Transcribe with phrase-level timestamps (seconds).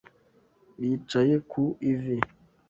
[0.79, 2.17] Bicaye ku ivi